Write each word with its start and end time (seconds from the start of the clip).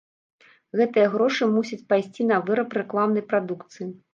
Гэтыя 0.79 1.11
грошы 1.17 1.43
мусяць 1.57 1.81
пайсці 1.93 2.27
на 2.33 2.41
выраб 2.51 2.69
рэкламнай 2.81 3.29
прадукцыі. 3.35 3.91